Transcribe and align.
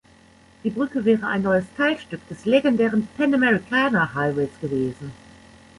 Die 0.63 0.71
Brücke 0.71 1.05
wäre 1.05 1.27
ein 1.27 1.43
neues 1.43 1.65
Teilstück 1.77 2.27
des 2.27 2.45
legendären 2.45 3.07
Panamericana-Highways 3.17 4.59
gewesen. 4.59 5.11